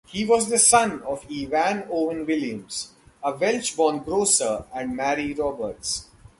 [0.07, 6.07] He was the son of Evan Owen Williams, a Welsh-born grocer and Mary Roberts.